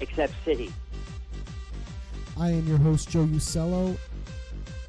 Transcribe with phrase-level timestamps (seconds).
[0.00, 0.72] except City.
[2.38, 3.96] I am your host, Joe Usello.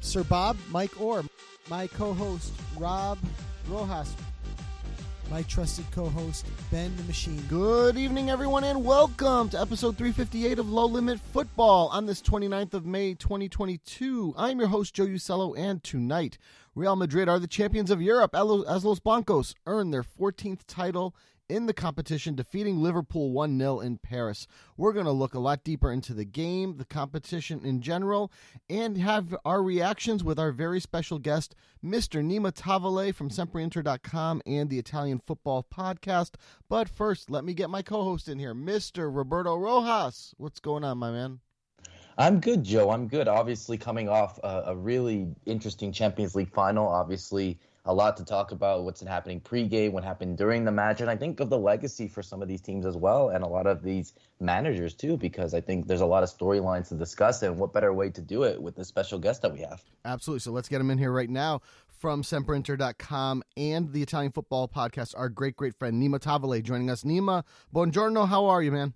[0.00, 1.24] Sir Bob, Mike Orr,
[1.68, 3.18] my co host, Rob
[3.68, 4.14] Rojas,
[5.30, 7.42] my trusted co host, Ben the Machine.
[7.48, 12.74] Good evening, everyone, and welcome to episode 358 of Low Limit Football on this 29th
[12.74, 14.34] of May, 2022.
[14.36, 16.38] I'm your host, Joe Usello, and tonight,
[16.76, 21.16] Real Madrid are the champions of Europe as Los Blancos earn their 14th title
[21.48, 24.46] in the competition, defeating Liverpool 1 0 in Paris.
[24.76, 28.32] We're going to look a lot deeper into the game, the competition in general,
[28.68, 31.54] and have our reactions with our very special guest,
[31.84, 32.24] Mr.
[32.24, 36.32] Nima Tavallaey from SempreInter.com and the Italian Football Podcast.
[36.68, 39.14] But first, let me get my co host in here, Mr.
[39.14, 40.34] Roberto Rojas.
[40.38, 41.40] What's going on, my man?
[42.18, 42.90] I'm good, Joe.
[42.90, 43.28] I'm good.
[43.28, 46.88] Obviously, coming off a, a really interesting Champions League final.
[46.88, 51.08] Obviously, a lot to talk about what's happening pre-game, what happened during the match, and
[51.08, 53.66] I think of the legacy for some of these teams as well, and a lot
[53.66, 57.58] of these managers too, because I think there's a lot of storylines to discuss, and
[57.58, 59.82] what better way to do it with the special guest that we have?
[60.04, 60.40] Absolutely.
[60.40, 65.14] So let's get him in here right now from SempreInter.com and the Italian Football Podcast.
[65.16, 67.04] Our great, great friend Nima Tavallaey joining us.
[67.04, 68.28] Nima, buongiorno.
[68.28, 68.94] How are you, man?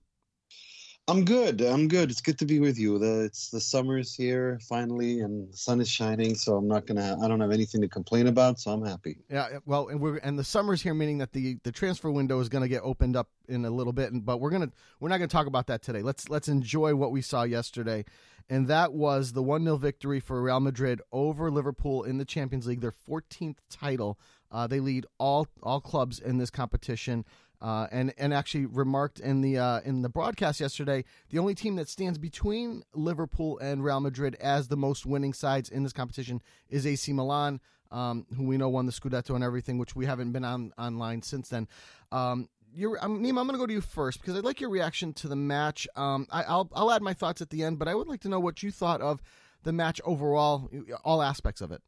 [1.10, 1.60] I'm good.
[1.60, 2.08] I'm good.
[2.08, 2.96] It's good to be with you.
[3.00, 6.36] The it's the summer's here finally, and the sun is shining.
[6.36, 7.18] So I'm not gonna.
[7.20, 8.60] I don't have anything to complain about.
[8.60, 9.18] So I'm happy.
[9.28, 9.58] Yeah.
[9.66, 12.68] Well, and we're and the summer's here, meaning that the the transfer window is to
[12.68, 14.12] get opened up in a little bit.
[14.24, 16.02] But we're gonna we're not gonna talk about that today.
[16.02, 18.04] Let's let's enjoy what we saw yesterday,
[18.48, 22.68] and that was the one 0 victory for Real Madrid over Liverpool in the Champions
[22.68, 24.16] League, their 14th title.
[24.52, 27.24] Uh, they lead all all clubs in this competition.
[27.60, 31.76] Uh, and and actually remarked in the uh, in the broadcast yesterday, the only team
[31.76, 36.40] that stands between Liverpool and Real Madrid as the most winning sides in this competition
[36.70, 37.60] is AC Milan,
[37.90, 41.20] um, who we know won the Scudetto and everything, which we haven't been on online
[41.20, 41.68] since then.
[42.12, 44.70] Um, you're, I'm, Nima, I'm going to go to you first because I'd like your
[44.70, 45.88] reaction to the match.
[45.96, 48.28] Um, I, will I'll add my thoughts at the end, but I would like to
[48.28, 49.20] know what you thought of
[49.64, 50.70] the match overall,
[51.04, 51.82] all aspects of it.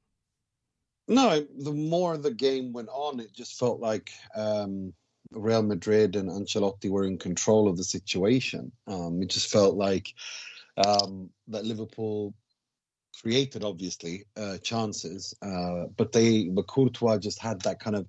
[1.08, 4.92] No, the more the game went on, it just felt like um,
[5.34, 8.72] Real Madrid and Ancelotti were in control of the situation.
[8.86, 10.12] Um, it just felt like
[10.76, 12.34] um, that Liverpool
[13.20, 18.06] created obviously uh, chances, uh, but they but Courtois just had that kind of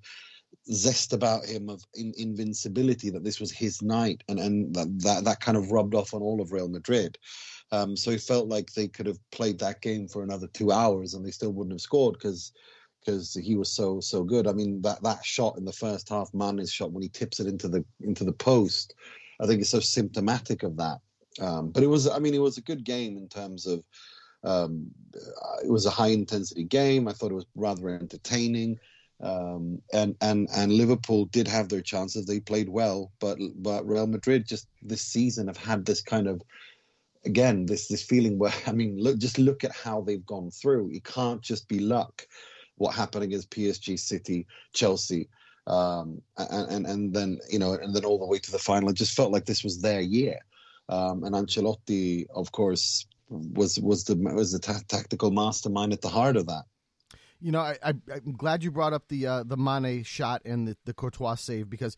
[0.71, 5.23] zest about him of in, invincibility that this was his night, and and that, that
[5.25, 7.17] that kind of rubbed off on all of Real Madrid.
[7.71, 11.15] Um, so it felt like they could have played that game for another two hours
[11.15, 12.51] and they still wouldn't have scored because
[13.03, 14.47] because he was so so good.
[14.47, 17.47] I mean that that shot in the first half, Mane's shot when he tips it
[17.47, 18.95] into the into the post,
[19.39, 20.99] I think is so symptomatic of that.
[21.39, 23.83] Um, but it was, I mean, it was a good game in terms of
[24.43, 24.91] um,
[25.63, 27.07] it was a high intensity game.
[27.07, 28.79] I thought it was rather entertaining.
[29.21, 32.25] Um, and and and Liverpool did have their chances.
[32.25, 36.41] They played well, but but Real Madrid just this season have had this kind of
[37.25, 40.91] again this this feeling where I mean look just look at how they've gone through.
[40.91, 42.27] It can't just be luck
[42.77, 45.29] what happened against PSG, City, Chelsea,
[45.67, 48.89] um, and, and and then you know, and then all the way to the final.
[48.89, 50.39] It just felt like this was their year.
[50.89, 56.09] Um, and Ancelotti, of course, was was the was the ta- tactical mastermind at the
[56.09, 56.65] heart of that.
[57.39, 60.67] You know, I, I, am glad you brought up the uh, the Mane shot and
[60.67, 61.97] the, the Courtois save because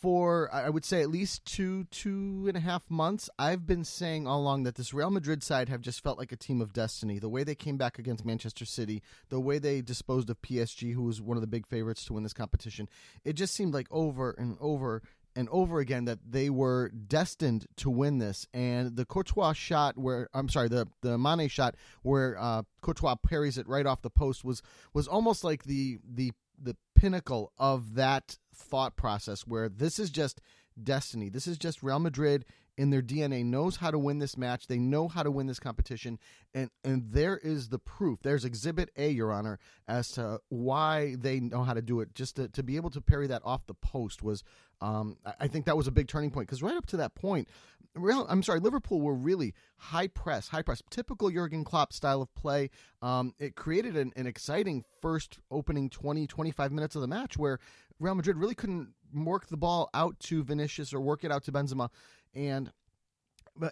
[0.00, 4.26] for I would say at least two two and a half months, I've been saying
[4.26, 7.18] all along that this Real Madrid side have just felt like a team of destiny.
[7.18, 11.02] The way they came back against Manchester City, the way they disposed of PSG, who
[11.02, 12.88] was one of the big favorites to win this competition,
[13.24, 15.02] it just seemed like over and over
[15.36, 18.46] and over again that they were destined to win this.
[18.52, 23.58] And the Courtois shot, where I'm sorry, the the Mane shot, where uh, Courtois parries
[23.58, 24.62] it right off the post, was
[24.92, 26.32] was almost like the the
[26.62, 30.40] the pinnacle of that thought process, where this is just
[30.82, 31.28] destiny.
[31.28, 32.44] This is just Real Madrid
[32.80, 34.66] in their DNA knows how to win this match.
[34.66, 36.18] They know how to win this competition,
[36.54, 38.20] and and there is the proof.
[38.22, 42.14] There's Exhibit A, Your Honor, as to why they know how to do it.
[42.14, 44.42] Just to, to be able to parry that off the post was,
[44.80, 47.48] um, I think that was a big turning point because right up to that point,
[47.94, 52.32] Real, I'm sorry, Liverpool were really high press, high press, typical Jurgen Klopp style of
[52.34, 52.70] play.
[53.02, 57.58] Um, it created an, an exciting first opening 20, 25 minutes of the match where
[58.00, 61.52] Real Madrid really couldn't work the ball out to Vinicius or work it out to
[61.52, 61.90] Benzema
[62.34, 62.72] and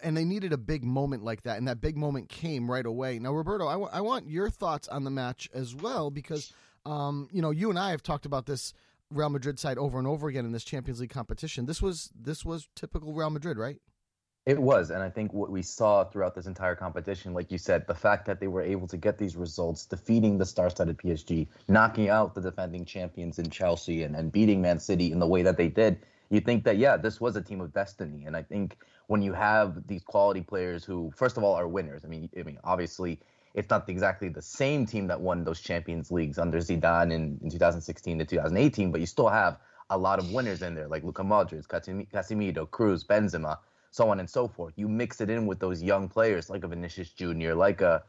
[0.03, 3.17] and they needed a big moment like that, and that big moment came right away.
[3.19, 6.53] Now, Roberto, I, w- I want your thoughts on the match as well, because
[6.85, 8.73] um, you know you and I have talked about this
[9.09, 11.65] Real Madrid side over and over again in this Champions League competition.
[11.65, 13.77] This was this was typical Real Madrid, right?
[14.49, 17.85] It was, and I think what we saw throughout this entire competition, like you said,
[17.85, 22.09] the fact that they were able to get these results, defeating the star-studded PSG, knocking
[22.09, 25.55] out the defending champions in Chelsea, and, and beating Man City in the way that
[25.55, 25.99] they did,
[26.31, 28.23] you think that yeah, this was a team of destiny.
[28.25, 28.75] And I think
[29.05, 32.03] when you have these quality players who, first of all, are winners.
[32.03, 33.19] I mean, I mean, obviously,
[33.53, 37.51] it's not exactly the same team that won those Champions Leagues under Zidane in, in
[37.51, 39.59] 2016 to 2018, but you still have
[39.91, 43.59] a lot of winners in there, like Luka Modric, Casemiro, Kroos, Benzema,
[43.91, 44.73] so on and so forth.
[44.75, 48.03] You mix it in with those young players like a Vinicius Jr., like a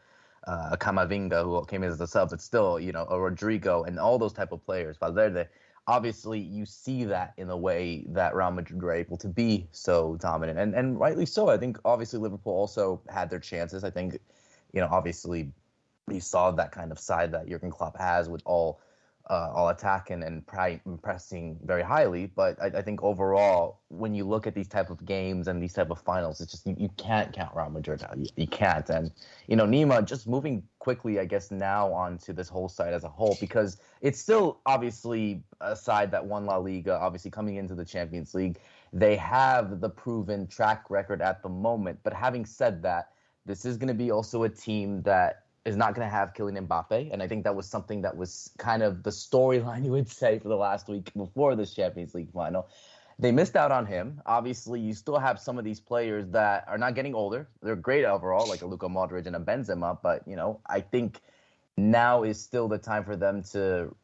[0.47, 3.87] uh, a Camavinga who came in as a sub, but still, you know, a Rodrygo
[3.87, 4.97] and all those type of players.
[4.97, 5.47] Valverde,
[5.87, 10.17] obviously you see that in the way that Real Madrid were able to be so
[10.21, 11.49] dominant, and and rightly so.
[11.49, 13.85] I think obviously Liverpool also had their chances.
[13.85, 14.19] I think,
[14.73, 15.53] you know, obviously
[16.07, 18.81] we saw that kind of side that Jurgen Klopp has with all
[19.31, 20.45] uh, all attacking and
[21.03, 22.27] pressing very highly.
[22.27, 25.73] But I, I, think overall, when you look at these type of games and these
[25.73, 28.19] type of finals, it's just you, you can't count Real Madrid out.
[28.19, 28.91] You, you, can't.
[28.91, 29.13] And
[29.47, 33.09] you know, Nima just moving quickly, I guess now onto this whole side as a
[33.09, 36.99] whole because it's still obviously a side that won La Liga.
[36.99, 38.59] Obviously, coming into the Champions League,
[38.93, 42.01] they have the proven track record at the moment.
[42.03, 43.11] But having said that,
[43.47, 46.67] this is going to be also a team that is not going to have Kylian
[46.67, 50.09] Mbappe, and I think that was something that was kind of the storyline you would
[50.09, 52.69] say for the last week before this Champions League final.
[53.19, 54.23] They missed out on him.
[54.25, 57.49] Obviously, you still have some of these players that are not getting older.
[57.61, 61.21] They're great overall, like a Luka Modric and a Benzema, but you know, I think
[61.77, 63.95] now is still the time for them to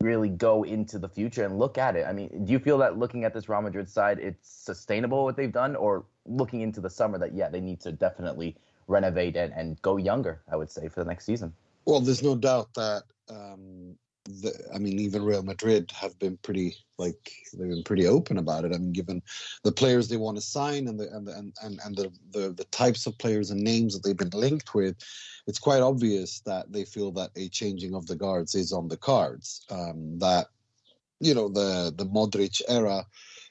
[0.00, 2.06] really go into the future and look at it.
[2.06, 5.36] I mean, do you feel that looking at this Real Madrid side, it's sustainable what
[5.36, 8.56] they've done, or looking into the summer that yeah, they need to definitely
[8.88, 11.52] renovate and, and go younger, I would say, for the next season.
[11.84, 16.76] Well, there's no doubt that um, the, I mean, even Real Madrid have been pretty
[16.98, 18.74] like they've been pretty open about it.
[18.74, 19.22] I mean, given
[19.62, 22.64] the players they want to sign and the and the, and, and the, the the
[22.64, 24.96] types of players and names that they've been linked with,
[25.46, 28.96] it's quite obvious that they feel that a changing of the guards is on the
[28.96, 29.64] cards.
[29.70, 30.48] Um, that
[31.20, 33.06] you know the the Modric era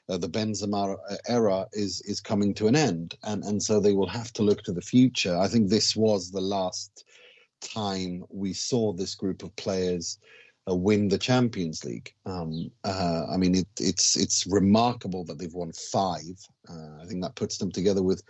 [0.08, 0.96] uh, the Benzema
[1.28, 4.62] era is is coming to an end, and and so they will have to look
[4.62, 5.36] to the future.
[5.36, 7.04] I think this was the last
[7.60, 10.18] time we saw this group of players
[10.68, 12.12] uh, win the Champions League.
[12.24, 16.36] Um, uh, I mean, it, it's it's remarkable that they've won five.
[16.68, 18.22] Uh, I think that puts them together with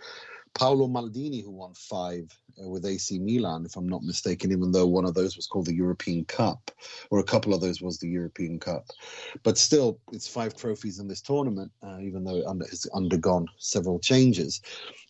[0.57, 4.87] Paolo Maldini, who won five uh, with AC Milan, if I'm not mistaken, even though
[4.87, 6.71] one of those was called the European Cup,
[7.11, 8.87] or a couple of those was the European Cup.
[9.43, 13.45] But still, it's five trophies in this tournament, uh, even though it under, has undergone
[13.59, 14.59] several changes.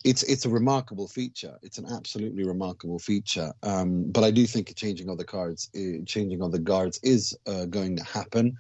[0.04, 1.58] It's it's a remarkable feature.
[1.64, 3.54] It's an absolutely remarkable feature.
[3.64, 7.34] Um, but I do think changing of the cards, uh, changing of the guards, is
[7.48, 8.58] uh, going to happen.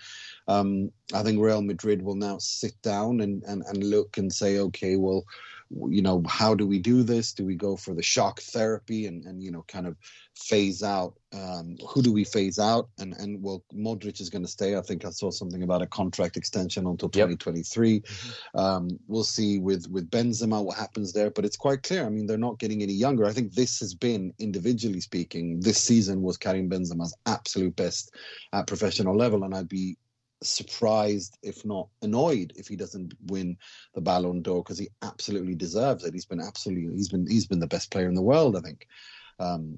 [0.47, 4.59] Um, I think Real Madrid will now sit down and, and, and look and say,
[4.59, 5.25] okay, well
[5.69, 7.33] you know how do we do this?
[7.33, 9.95] Do we go for the shock therapy and and you know kind of
[10.35, 12.89] phase out um, who do we phase out?
[12.99, 14.77] And and well modric is going to stay.
[14.77, 18.03] I think i saw something about a contract extension until 2023 yep.
[18.03, 18.59] mm-hmm.
[18.59, 22.05] um, we'll see with with benzema what happens there but it's quite clear.
[22.05, 23.25] I mean they're not getting any younger.
[23.25, 28.13] I think this has been individually speaking this season was karim benzema's absolute best
[28.53, 29.97] at professional level and i'd be
[30.43, 33.57] surprised, if not annoyed, if he doesn't win
[33.95, 36.13] the Ballon d'Or because he absolutely deserves it.
[36.13, 38.87] He's been absolutely he's been he's been the best player in the world, I think.
[39.39, 39.77] Um,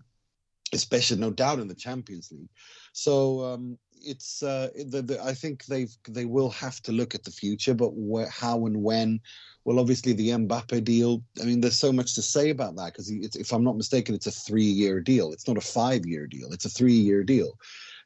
[0.73, 2.49] especially no doubt in the Champions League.
[2.93, 7.23] So um, it's uh, the, the, I think they've they will have to look at
[7.23, 7.91] the future, but
[8.29, 9.19] how and when.
[9.65, 11.23] Well, obviously the Mbappe deal.
[11.41, 14.27] I mean, there's so much to say about that because if I'm not mistaken, it's
[14.27, 15.31] a three-year deal.
[15.31, 16.51] It's not a five-year deal.
[16.51, 17.53] It's a three-year deal,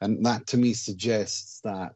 [0.02, 1.94] and that to me suggests that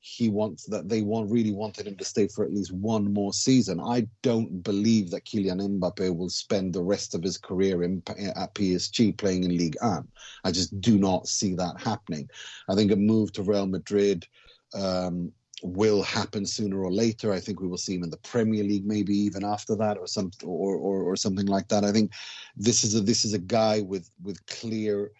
[0.00, 3.34] he wants that they want really wanted him to stay for at least one more
[3.34, 3.78] season.
[3.80, 8.54] I don't believe that Kylian Mbappe will spend the rest of his career in, at
[8.54, 10.08] PSG playing in League 1.
[10.44, 12.30] I just do not see that happening.
[12.68, 14.26] I think a move to Real Madrid
[14.74, 17.30] um, will happen sooner or later.
[17.30, 20.06] I think we will see him in the Premier League, maybe even after that, or
[20.06, 21.84] some or, or, or something like that.
[21.84, 22.12] I think
[22.56, 25.10] this is a this is a guy with with clear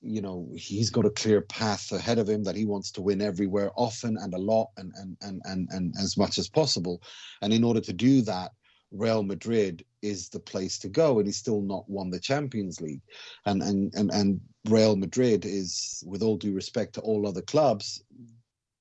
[0.00, 3.20] you know he's got a clear path ahead of him that he wants to win
[3.20, 7.02] everywhere often and a lot and and and and, and as much as possible.
[7.42, 8.52] And in order to do that
[8.90, 13.02] Real Madrid is the place to go and he's still not won the Champions League.
[13.44, 18.02] And and and, and Real Madrid is with all due respect to all other clubs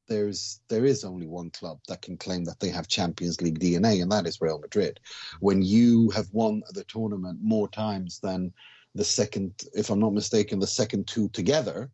[0.07, 4.01] there's there is only one club that can claim that they have Champions League DNA
[4.01, 4.99] and that is Real Madrid.
[5.39, 8.53] When you have won the tournament more times than
[8.97, 11.89] the second, if I'm not mistaken, the second two together,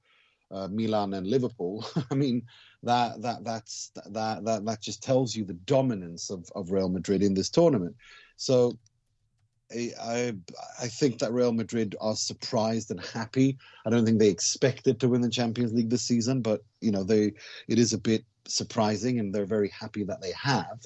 [0.51, 1.85] uh, Milan and Liverpool.
[2.11, 2.43] I mean,
[2.83, 7.23] that that that's that that that just tells you the dominance of, of Real Madrid
[7.23, 7.95] in this tournament.
[8.37, 8.77] So
[9.71, 10.35] I
[10.79, 13.57] I think that Real Madrid are surprised and happy.
[13.85, 17.03] I don't think they expected to win the Champions League this season, but you know
[17.03, 17.33] they
[17.67, 20.79] it is a bit surprising, and they're very happy that they have.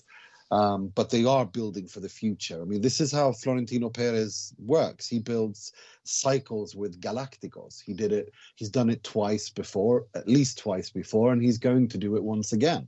[0.49, 2.61] Um, but they are building for the future.
[2.61, 5.07] I mean, this is how Florentino Perez works.
[5.07, 5.73] He builds
[6.03, 7.81] cycles with Galacticos.
[7.85, 8.31] He did it.
[8.55, 12.23] He's done it twice before, at least twice before, and he's going to do it
[12.23, 12.87] once again.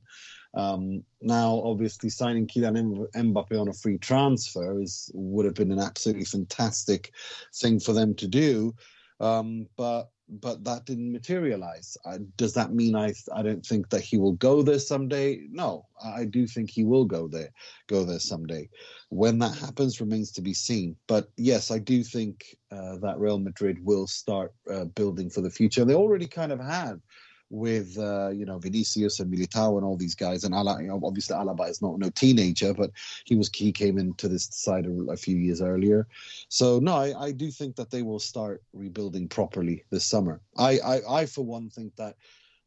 [0.53, 5.79] Um, now, obviously, signing Kylian Mbappe on a free transfer is would have been an
[5.79, 7.11] absolutely fantastic
[7.53, 8.73] thing for them to do.
[9.19, 11.97] Um, but but that didn't materialize.
[12.05, 15.41] Uh, does that mean I I don't think that he will go there someday?
[15.49, 17.51] No, I do think he will go there,
[17.87, 18.69] go there someday.
[19.09, 20.95] When that happens remains to be seen.
[21.07, 25.49] But yes, I do think uh, that Real Madrid will start uh, building for the
[25.49, 25.85] future.
[25.85, 27.01] They already kind of had
[27.49, 30.43] with uh, you know Vinicius and Militao and all these guys.
[30.43, 32.91] And you know, obviously Alaba is not no teenager, but
[33.25, 36.07] he was he came into this side a, a few years earlier.
[36.49, 40.41] So no, I, I, do think that they will start rebuilding properly this summer.
[40.57, 42.15] I, I I for one think that.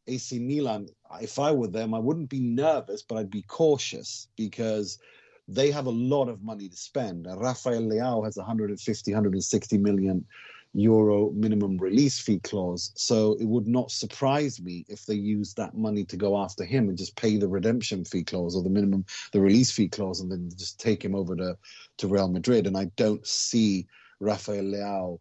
[0.05, 0.89] AC Milan,
[1.21, 4.99] if I were them, I wouldn't be nervous, but I'd be cautious because
[5.47, 7.25] they have a lot of money to spend.
[7.25, 10.25] Rafael Leao has 150, 160 million
[10.73, 12.91] euro minimum release fee clause.
[12.95, 16.89] So it would not surprise me if they use that money to go after him
[16.89, 20.31] and just pay the redemption fee clause or the minimum the release fee clause and
[20.31, 21.57] then just take him over to,
[21.97, 22.65] to Real Madrid.
[22.65, 23.87] And I don't see
[24.19, 25.19] Rafael Leao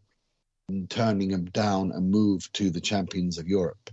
[0.89, 3.91] turning him down a move to the champions of Europe.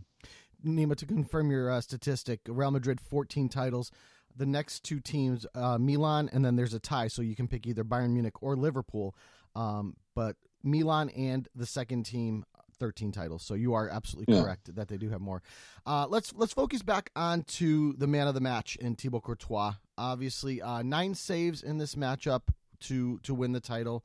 [0.66, 3.92] Nima, to confirm your uh, statistic, Real Madrid 14 titles.
[4.36, 7.66] The next two teams, uh, Milan, and then there's a tie, so you can pick
[7.66, 9.16] either Bayern Munich or Liverpool.
[9.56, 12.46] Um, but Milan and the second team
[12.80, 13.44] 13 titles.
[13.44, 14.42] So you are absolutely yeah.
[14.42, 15.42] correct that they do have more.
[15.86, 19.74] Uh, let's let's focus back on to the man of the match in Thibaut Courtois.
[19.98, 22.44] Obviously, uh, nine saves in this matchup
[22.82, 24.04] to to win the title.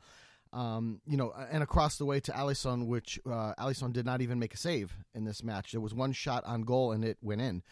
[0.53, 4.39] Um, you know, and across the way to Alisson, which uh, Alisson did not even
[4.39, 5.73] make a save in this match.
[5.73, 7.63] There was one shot on goal and it went in.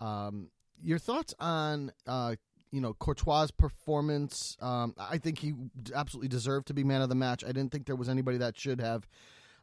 [0.00, 0.48] Um,
[0.82, 2.36] your thoughts on uh,
[2.72, 4.56] you know Courtois' performance.
[4.60, 5.54] Um, I think he
[5.94, 7.44] absolutely deserved to be man of the match.
[7.44, 9.06] I didn't think there was anybody that should have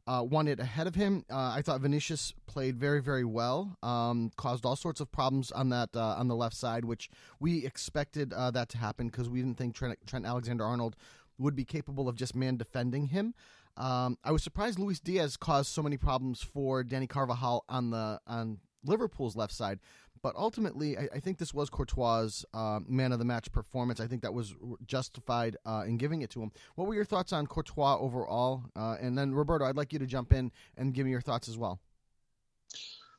[0.07, 1.25] uh, won it ahead of him.
[1.29, 3.77] Uh, I thought Vinicius played very, very well.
[3.83, 7.09] Um, caused all sorts of problems on that uh, on the left side, which
[7.39, 10.95] we expected uh, that to happen because we didn't think Trent, Trent Alexander Arnold
[11.37, 13.33] would be capable of just man defending him.
[13.75, 18.19] Um, I was surprised Luis Diaz caused so many problems for Dani Carvajal on the
[18.25, 19.79] on Liverpool's left side.
[20.21, 23.99] But ultimately, I, I think this was Courtois' uh, man of the match performance.
[23.99, 24.55] I think that was
[24.85, 26.51] justified uh, in giving it to him.
[26.75, 28.63] What were your thoughts on Courtois overall?
[28.75, 31.47] Uh, and then, Roberto, I'd like you to jump in and give me your thoughts
[31.47, 31.79] as well.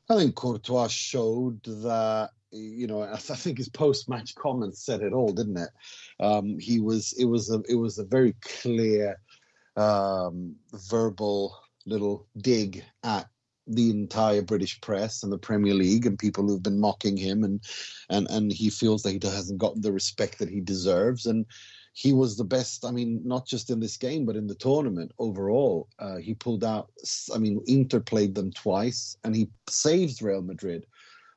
[0.09, 5.31] I think Courtois showed that you know I think his post-match comments said it all,
[5.31, 5.69] didn't it?
[6.19, 9.19] Um, he was it was a it was a very clear
[9.75, 13.27] um, verbal little dig at
[13.69, 17.61] the entire British press and the Premier League and people who've been mocking him and
[18.09, 21.25] and and he feels that he hasn't gotten the respect that he deserves.
[21.25, 21.45] And
[21.93, 25.11] he was the best I mean not just in this game but in the tournament
[25.19, 25.87] overall.
[25.99, 26.89] Uh, he pulled out
[27.33, 30.85] I mean Inter played them twice and he saved Real Madrid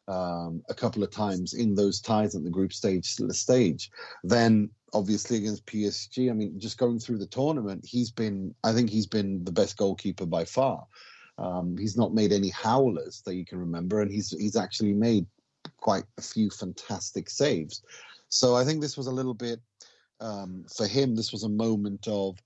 [0.09, 3.91] um, a couple of times in those ties at the group stage stage.
[4.25, 8.89] Then obviously against PSG I mean just going through the tournament he's been I think
[8.89, 10.87] he's been the best goalkeeper by far
[11.39, 15.27] Um, he's not made any howlers that you can remember, and he's he's actually made
[15.79, 17.83] quite a few fantastic saves.
[18.29, 19.61] So I think this was a little bit
[20.21, 21.15] um, for him.
[21.15, 22.39] This was a moment of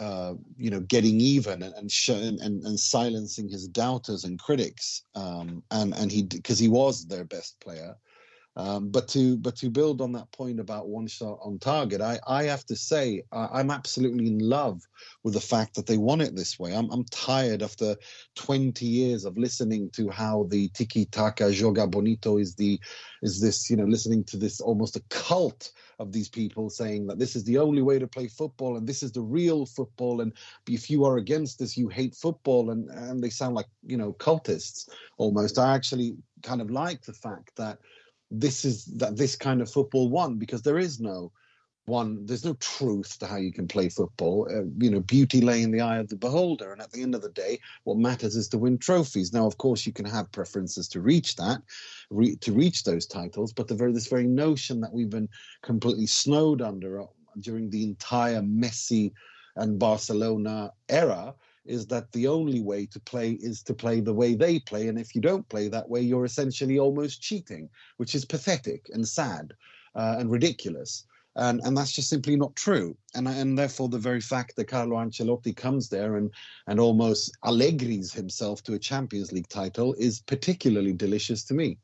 [0.00, 5.02] uh, you know getting even and and, sh- and and silencing his doubters and critics.
[5.14, 7.96] Um, and and he because he was their best player.
[8.56, 12.18] Um, but to but to build on that point about one shot on target, I,
[12.26, 14.80] I have to say I, am absolutely in love
[15.22, 16.74] with the fact that they won it this way.
[16.74, 17.96] I'm I'm tired after
[18.36, 22.80] 20 years of listening to how the tiki taka joga bonito is the
[23.22, 27.18] is this you know listening to this almost a cult of these people saying that
[27.18, 30.32] this is the only way to play football and this is the real football and
[30.68, 34.14] if you are against this you hate football and and they sound like you know
[34.14, 35.58] cultists almost.
[35.58, 37.78] I actually kind of like the fact that
[38.30, 41.32] this is that this kind of football won because there is no
[41.86, 44.48] one there's no truth to how you can play football.
[44.50, 47.14] Uh, you know beauty lay in the eye of the beholder and at the end
[47.14, 49.32] of the day what matters is to win trophies.
[49.32, 51.62] Now of course you can have preferences to reach that
[52.10, 55.28] re- to reach those titles but the very this very notion that we've been
[55.62, 57.06] completely snowed under uh,
[57.40, 59.12] during the entire Messi
[59.54, 61.34] and Barcelona era
[61.68, 64.88] is that the only way to play is to play the way they play.
[64.88, 69.06] And if you don't play that way, you're essentially almost cheating, which is pathetic and
[69.06, 69.52] sad
[69.94, 71.06] uh, and ridiculous.
[71.36, 72.96] And, and that's just simply not true.
[73.14, 76.30] And, and therefore, the very fact that Carlo Ancelotti comes there and,
[76.66, 81.78] and almost allegris himself to a Champions League title is particularly delicious to me.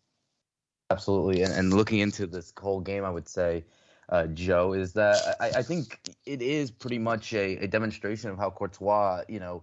[0.90, 1.42] Absolutely.
[1.42, 3.64] And, and looking into this whole game, I would say,
[4.08, 8.36] uh, Joe, is that I, I, think it is pretty much a, a, demonstration of
[8.36, 9.62] how Courtois, you know,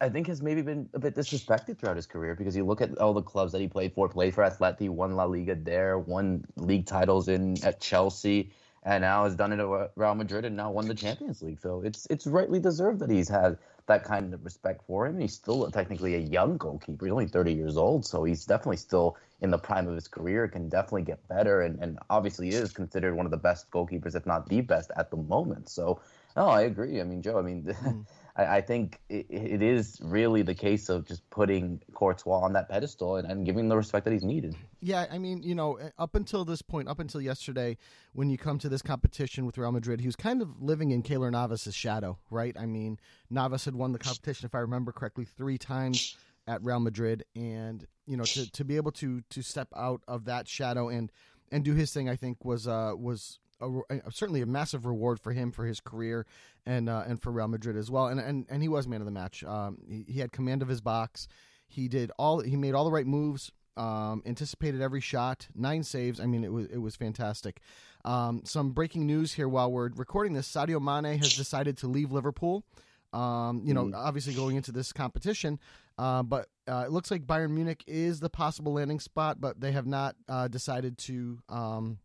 [0.00, 2.96] I think has maybe been a bit disrespected throughout his career because you look at
[2.98, 6.44] all the clubs that he played for, played for Atleti, won La Liga there, won
[6.56, 8.50] league titles in at Chelsea,
[8.82, 11.60] and now has done it at Real Madrid and now won the Champions League.
[11.60, 15.18] So it's it's rightly deserved that he's had that kind of respect for him.
[15.20, 17.04] He's still technically a young goalkeeper.
[17.04, 20.48] He's only 30 years old, so he's definitely still in the prime of his career.
[20.48, 24.24] Can definitely get better, and and obviously is considered one of the best goalkeepers, if
[24.24, 25.68] not the best, at the moment.
[25.68, 26.00] So,
[26.36, 27.02] no, I agree.
[27.02, 27.38] I mean, Joe.
[27.38, 27.76] I mean.
[27.84, 28.06] Mm.
[28.36, 32.68] I, I think it, it is really the case of just putting Courtois on that
[32.68, 34.56] pedestal and, and giving him the respect that he's needed.
[34.80, 37.76] Yeah, I mean, you know, up until this point, up until yesterday,
[38.12, 41.02] when you come to this competition with Real Madrid, he was kind of living in
[41.02, 42.56] Keylor Navas's shadow, right?
[42.58, 46.80] I mean, Navas had won the competition, if I remember correctly, three times at Real
[46.80, 50.88] Madrid, and you know, to, to be able to to step out of that shadow
[50.88, 51.12] and
[51.52, 55.20] and do his thing, I think was uh, was a, a, certainly a massive reward
[55.20, 56.26] for him for his career
[56.66, 58.06] and uh, and for Real Madrid as well.
[58.06, 59.44] And and, and he was man of the match.
[59.44, 61.28] Um, he, he, had command of his box.
[61.68, 62.40] He did all.
[62.40, 63.52] He made all the right moves.
[63.76, 65.48] Um, anticipated every shot.
[65.54, 66.20] Nine saves.
[66.20, 67.60] I mean, it was it was fantastic.
[68.04, 72.12] Um, some breaking news here while we're recording this: Sadio Mane has decided to leave
[72.12, 72.64] Liverpool.
[73.12, 73.94] Um, you know, mm.
[73.94, 75.58] obviously going into this competition,
[75.98, 79.72] uh, but uh, it looks like Bayern Munich is the possible landing spot, but they
[79.72, 81.98] have not uh, decided to um,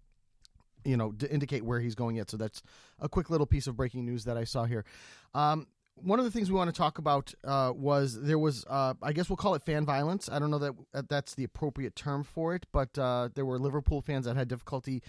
[0.85, 2.29] you know to indicate where he's going yet.
[2.29, 2.61] So that's
[2.99, 4.85] a quick little piece of breaking news that I saw here.
[5.33, 8.93] Um, one of the things we want to talk about uh, was there was uh,
[9.01, 10.29] I guess we'll call it fan violence.
[10.29, 14.01] I don't know that that's the appropriate term for it, but uh, there were Liverpool
[14.01, 15.01] fans that had difficulty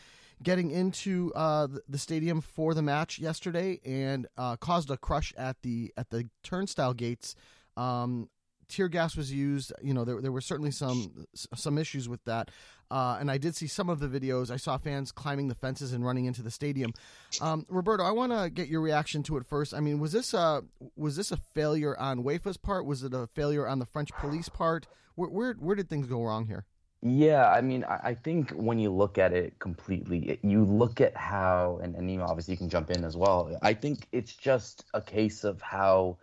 [0.43, 5.63] getting into uh, the stadium for the match yesterday and uh, caused a crush at
[5.63, 7.35] the at the turnstile gates.
[7.77, 8.29] Um,
[8.69, 9.73] tear gas was used.
[9.83, 12.51] You know, there there were certainly some some issues with that.
[12.91, 14.51] Uh, and I did see some of the videos.
[14.51, 16.93] I saw fans climbing the fences and running into the stadium.
[17.41, 19.75] Um, Roberto, I want to get your reaction to it first.
[19.75, 20.63] I mean, was this a
[20.97, 22.87] was this a failure on UEFA's part?
[22.87, 24.87] Was it a failure on the French police part?
[25.17, 26.65] Where where, where did things go wrong here?
[27.03, 31.79] Yeah, I mean, I think when you look at it completely, you look at how,
[31.83, 33.57] and, and you know, obviously you can jump in as well.
[33.63, 36.17] I think it's just a case of how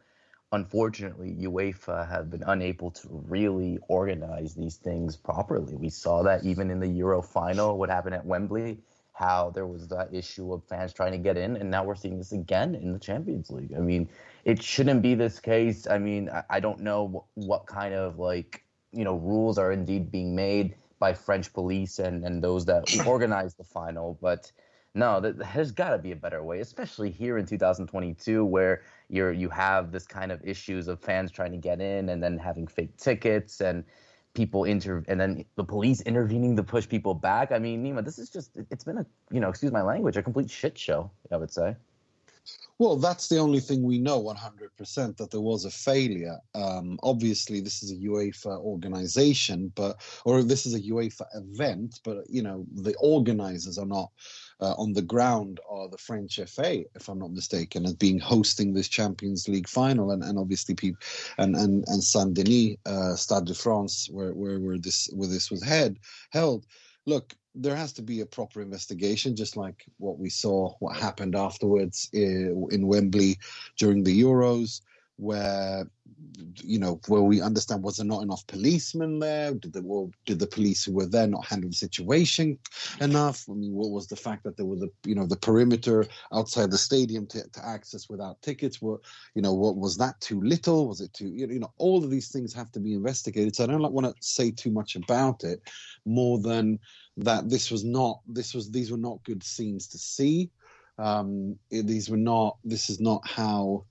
[0.54, 5.76] unfortunately, UEFA have been unable to really organize these things properly.
[5.76, 8.78] We saw that even in the Euro final, what happened at Wembley,
[9.14, 12.20] how there was that issue of fans trying to get in, and now we're seeing
[12.20, 13.74] this again in the Champions League.
[13.76, 14.08] I mean,
[14.46, 15.88] it shouldn't be this case.
[15.88, 20.12] I mean, I, don't know what, what kind of like you know rules are indeed
[20.12, 24.52] being made by French police and and those that organize the final, but
[24.96, 29.48] no, there's got to be a better way, especially here in 2022, where you're you
[29.50, 32.98] have this kind of issues of fans trying to get in and then having fake
[32.98, 33.84] tickets and
[34.34, 37.52] people inter and then the police intervening to push people back.
[37.52, 40.24] I mean, Nima, this is just it's been a you know excuse my language, a
[40.24, 41.12] complete shit show.
[41.32, 41.76] I would say.
[42.80, 46.38] Well, that's the only thing we know 100% that there was a failure.
[46.56, 52.30] Um, obviously, this is a UEFA organization, but or this is a UEFA event, but
[52.30, 54.12] you know the organizers are not
[54.60, 58.74] uh, on the ground are the French FA, if I'm not mistaken, as being hosting
[58.74, 61.00] this Champions League final, and, and obviously people
[61.38, 65.52] and and and Saint Denis, uh, Stade de France, where where where this where this
[65.52, 66.00] was head
[66.32, 66.66] held.
[67.06, 71.36] Look, there has to be a proper investigation, just like what we saw, what happened
[71.36, 73.38] afterwards in, in Wembley
[73.78, 74.82] during the Euros,
[75.18, 75.88] where
[76.64, 79.54] you know where we understand was there not enough policemen there?
[79.54, 82.58] Did the well, did the police who were there not handle the situation
[83.02, 83.46] enough?
[83.50, 86.72] I mean, what was the fact that there was the you know the perimeter outside
[86.72, 88.82] the stadium to, to access without tickets?
[88.82, 89.02] What
[89.36, 90.88] you know what was that too little?
[90.88, 93.56] Was it too you know all of these things have to be investigated.
[93.56, 95.62] So I don't like, want to say too much about it,
[96.06, 96.80] more than
[97.18, 100.50] that this was not this was these were not good scenes to see
[101.00, 103.84] um these were not this is not how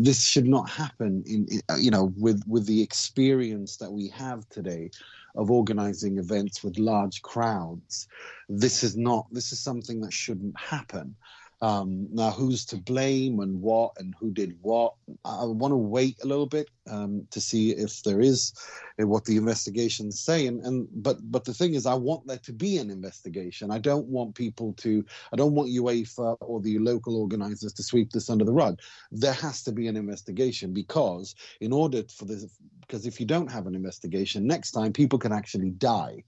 [0.00, 4.08] this should not happen in, in uh, you know with with the experience that we
[4.08, 4.90] have today
[5.36, 8.08] of organizing events with large crowds
[8.48, 11.14] this is not this is something that shouldn't happen
[11.62, 14.94] um, now, who's to blame and what and who did what?
[15.26, 18.54] I want to wait a little bit um, to see if there is
[19.00, 20.46] uh, what the investigations say.
[20.46, 23.70] And, and but but the thing is, I want there to be an investigation.
[23.70, 25.04] I don't want people to.
[25.34, 28.78] I don't want UEFA or the local organisers to sweep this under the rug.
[29.12, 32.46] There has to be an investigation because in order for this,
[32.80, 36.24] because if you don't have an investigation, next time people can actually die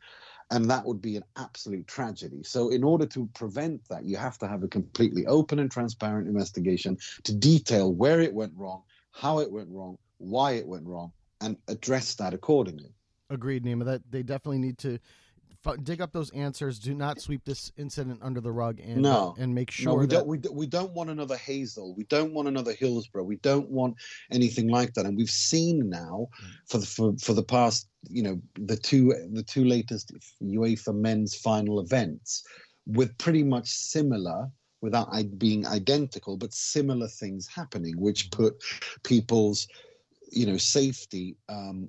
[0.53, 2.43] and that would be an absolute tragedy.
[2.45, 6.29] So, in order to prevent that, you have to have a completely open and transparent
[6.29, 11.13] investigation to detail where it went wrong, how it went wrong, why it went wrong,
[11.41, 12.95] and address that accordingly.
[13.31, 13.87] Agreed, Nima.
[13.87, 14.99] That they definitely need to
[15.85, 16.79] dig up those answers.
[16.79, 19.35] Do not sweep this incident under the rug and no.
[19.39, 21.97] and make sure no, we that don't we, we don't want another Heysel.
[21.97, 23.25] We don't want another Hillsborough.
[23.25, 23.97] We don't want
[24.31, 25.07] anything like that.
[25.07, 26.51] And we've seen now mm.
[26.67, 31.35] for the for, for the past you know the two the two latest UEFA men's
[31.35, 32.45] final events
[32.87, 38.33] with pretty much similar without being identical but similar things happening which mm.
[38.33, 38.55] put
[39.05, 39.69] people's
[40.33, 41.89] you know safety um,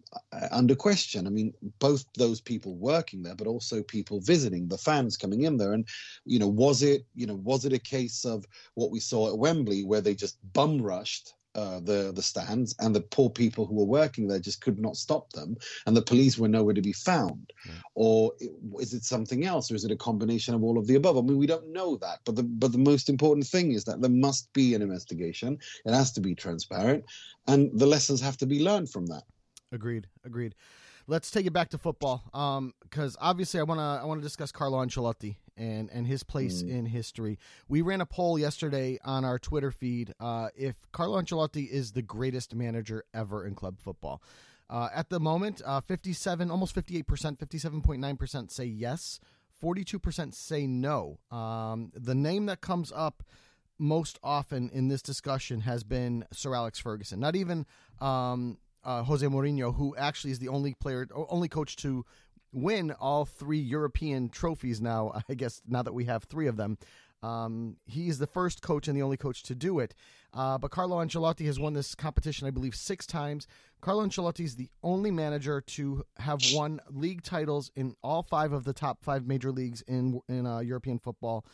[0.51, 1.25] under question.
[1.25, 5.57] I mean, both those people working there, but also people visiting, the fans coming in
[5.57, 5.87] there, and
[6.25, 9.37] you know, was it you know was it a case of what we saw at
[9.37, 13.75] Wembley where they just bum rushed uh, the the stands, and the poor people who
[13.75, 16.93] were working there just could not stop them, and the police were nowhere to be
[16.93, 17.53] found,
[17.95, 18.33] or
[18.79, 21.17] is it something else, or is it a combination of all of the above?
[21.17, 24.01] I mean, we don't know that, but the but the most important thing is that
[24.01, 25.57] there must be an investigation.
[25.85, 27.05] It has to be transparent,
[27.47, 29.23] and the lessons have to be learned from that.
[29.71, 30.07] Agreed.
[30.25, 30.55] Agreed
[31.07, 32.23] let's take it back to football
[32.81, 36.23] because um, obviously I want to I want to discuss Carlo Ancelotti and and his
[36.23, 36.69] place mm.
[36.69, 37.37] in history.
[37.67, 42.01] We ran a poll yesterday on our Twitter feed uh, if Carlo Ancelotti is the
[42.01, 44.21] greatest manager ever in club football.
[44.69, 49.19] Uh, at the moment, uh, 57, almost 58%, 57.9% say yes,
[49.61, 51.19] 42% say no.
[51.29, 53.23] Um, the name that comes up
[53.77, 57.19] most often in this discussion has been Sir Alex Ferguson.
[57.19, 57.65] Not even
[57.99, 62.05] um, uh, Jose Mourinho, who actually is the only player, only coach to
[62.53, 65.21] win all three European trophies now.
[65.29, 66.77] I guess now that we have three of them.
[67.21, 69.95] Um, he's the first coach and the only coach to do it.
[70.33, 73.47] Uh, but Carlo Ancelotti has won this competition, I believe, six times.
[73.81, 78.65] Carlo Ancelotti is the only manager to have won league titles in all five of
[78.65, 81.45] the top five major leagues in in uh, European football.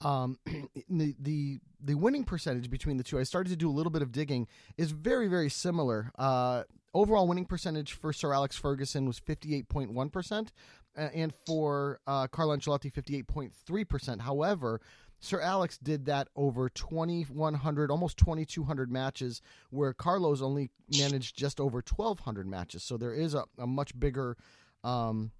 [0.00, 0.38] Um,
[0.90, 4.02] the, the the winning percentage between the two, I started to do a little bit
[4.02, 6.12] of digging, is very very similar.
[6.18, 10.52] Uh, overall winning percentage for Sir Alex Ferguson was fifty eight point one percent,
[10.96, 14.22] and for uh, Carlo Ancelotti fifty eight point three percent.
[14.22, 14.80] However.
[15.24, 21.76] Sir Alex did that over 2,100, almost 2,200 matches, where Carlos only managed just over
[21.76, 22.82] 1,200 matches.
[22.82, 24.36] So there is a, a much bigger,
[24.82, 25.30] um,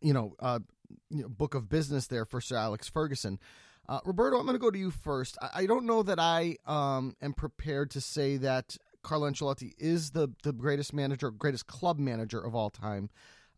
[0.00, 0.60] you know, uh,
[1.08, 3.40] you know, book of business there for Sir Alex Ferguson.
[3.88, 5.36] Uh, Roberto, I'm going to go to you first.
[5.42, 10.10] I, I don't know that I um, am prepared to say that Carlo Ancelotti is
[10.10, 13.10] the, the greatest manager, greatest club manager of all time.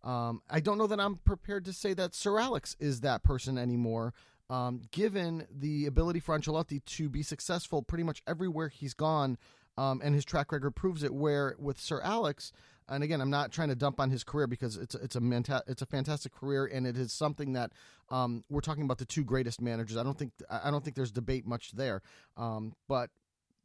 [0.05, 3.57] Um, I don't know that I'm prepared to say that Sir Alex is that person
[3.57, 4.15] anymore,
[4.51, 9.39] um, given the ability for Ancelotti to be successful pretty much everywhere he's gone,
[9.79, 11.15] um, and his track record proves it.
[11.15, 12.53] Where with Sir Alex,
[12.89, 15.63] and again, I'm not trying to dump on his career because it's it's a manta-
[15.67, 17.73] it's a fantastic career, and it is something that
[18.11, 19.97] um, we're talking about the two greatest managers.
[19.97, 22.03] I don't think I don't think there's debate much there.
[22.37, 23.11] Um, but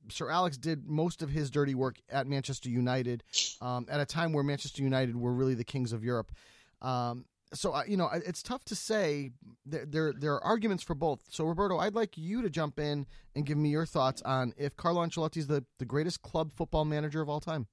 [0.09, 3.23] Sir Alex did most of his dirty work at Manchester United
[3.61, 6.31] um, at a time where Manchester United were really the kings of Europe.
[6.81, 9.31] Um, so uh, you know it's tough to say.
[9.65, 11.21] There, there there are arguments for both.
[11.29, 13.05] So Roberto, I'd like you to jump in
[13.35, 16.85] and give me your thoughts on if Carlo Ancelotti is the the greatest club football
[16.85, 17.67] manager of all time.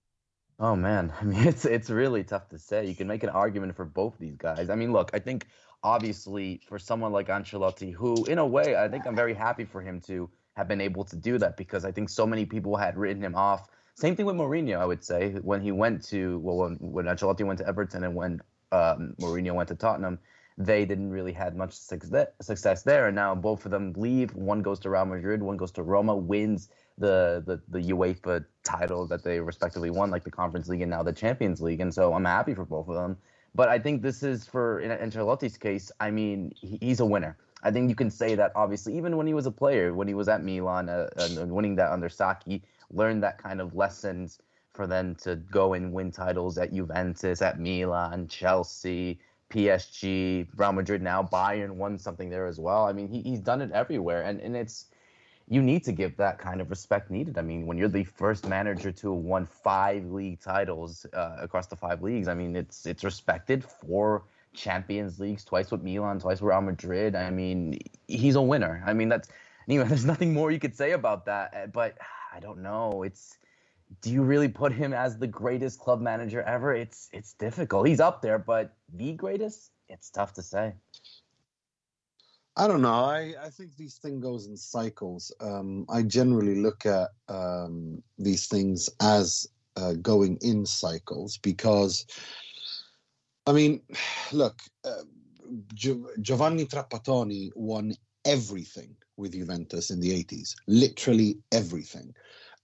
[0.58, 2.86] Oh man, I mean it's it's really tough to say.
[2.86, 4.70] You can make an argument for both these guys.
[4.70, 5.46] I mean, look, I think
[5.82, 9.80] obviously for someone like Ancelotti, who in a way I think I'm very happy for
[9.80, 12.96] him to have been able to do that because I think so many people had
[12.96, 13.68] written him off.
[13.96, 17.44] Same thing with Mourinho, I would say, when he went to well when, when Ancelotti
[17.44, 18.40] went to Everton and when
[18.72, 20.18] um, Mourinho went to Tottenham,
[20.56, 23.06] they didn't really had much success there.
[23.06, 24.34] And now both of them leave.
[24.34, 29.06] One goes to Real Madrid, one goes to Roma, wins the, the, the UEFA title
[29.08, 31.80] that they respectively won, like the Conference League and now the Champions League.
[31.80, 33.16] And so I'm happy for both of them.
[33.54, 35.90] But I think this is for in Ancelotti's case.
[36.00, 37.36] I mean, he's a winner.
[37.64, 40.14] I think you can say that obviously, even when he was a player, when he
[40.14, 41.08] was at Milan uh,
[41.48, 44.38] winning that under Sacchi, learned that kind of lessons
[44.74, 49.18] for them to go and win titles at Juventus, at Milan, Chelsea,
[49.50, 52.84] PSG, Real Madrid now, Bayern won something there as well.
[52.86, 54.86] I mean, he, he's done it everywhere, and, and it's
[55.48, 57.38] you need to give that kind of respect needed.
[57.38, 61.66] I mean, when you're the first manager to have won five league titles uh, across
[61.66, 64.24] the five leagues, I mean, it's it's respected for
[64.54, 67.14] Champions Leagues, twice with Milan, twice with Real Madrid.
[67.14, 68.82] I mean, he's a winner.
[68.86, 69.28] I mean, that's
[69.68, 71.72] know, there's nothing more you could say about that.
[71.72, 71.98] But
[72.32, 73.02] I don't know.
[73.02, 73.36] It's
[74.00, 76.74] do you really put him as the greatest club manager ever?
[76.74, 77.86] It's it's difficult.
[77.86, 79.70] He's up there, but the greatest?
[79.88, 80.74] It's tough to say.
[82.56, 83.04] I don't know.
[83.04, 85.32] I, I think these thing goes in cycles.
[85.40, 92.06] Um, I generally look at um, these things as uh, going in cycles because,
[93.46, 93.82] I mean,
[94.32, 95.02] look, uh,
[95.74, 102.14] Giovanni Trapattoni won everything with Juventus in the 80s, literally everything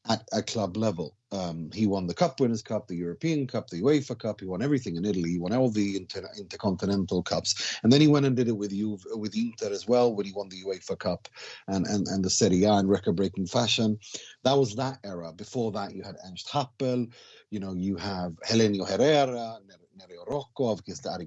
[0.09, 1.15] at a club level.
[1.33, 4.41] Um, he won the Cup Winners' Cup, the European Cup, the UEFA Cup.
[4.41, 5.31] He won everything in Italy.
[5.31, 8.71] He won all the inter- intercontinental cups, and then he went and did it with
[8.71, 11.29] Juve, with Inter as well when he won the UEFA Cup
[11.69, 13.99] and and, and the Serie A in record-breaking fashion.
[14.43, 15.33] That was that era.
[15.33, 17.13] Before that, you had Ernst Happel.
[17.51, 19.59] You know, you have Helenio Herrera,
[20.01, 20.77] Nereo Rocco,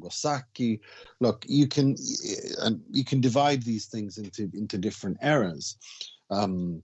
[0.10, 0.82] Sacchi.
[1.20, 1.96] Look, you can
[2.62, 5.78] and you can divide these things into into different eras.
[6.30, 6.84] Um,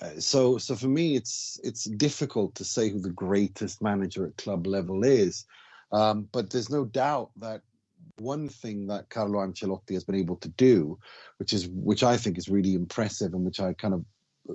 [0.00, 4.36] uh, so so for me it's it's difficult to say who the greatest manager at
[4.36, 5.44] club level is
[5.92, 7.60] um, but there's no doubt that
[8.18, 10.98] one thing that Carlo Ancelotti has been able to do
[11.36, 14.04] which is which I think is really impressive and which I kind of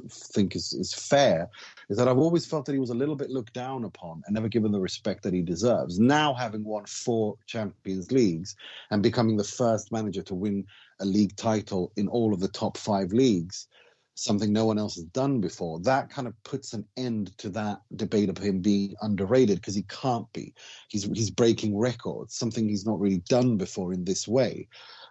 [0.10, 1.50] think is, is fair
[1.90, 4.34] is that I've always felt that he was a little bit looked down upon and
[4.34, 6.00] never given the respect that he deserves.
[6.00, 8.56] Now, having won four Champions Leagues
[8.92, 10.66] and becoming the first manager to win
[11.00, 13.68] a league title in all of the top five leagues,
[14.16, 15.80] something no one else has done before.
[15.80, 19.84] That kind of puts an end to that debate of him being underrated because he
[19.84, 20.54] can't be.
[20.90, 24.68] He's he's breaking records, something he's not really done before in this way.